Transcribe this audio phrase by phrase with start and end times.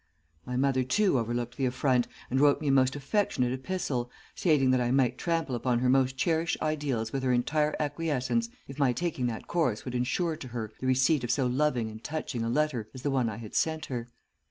[0.47, 4.81] My mother too overlooked the affront, and wrote me a most affectionate epistle, stating that
[4.81, 9.27] I might trample upon her most cherished ideals with her entire acquiescence if my taking
[9.27, 12.89] that course would ensure to her the receipt of so loving and touching a letter
[12.95, 14.07] as the one I had sent her.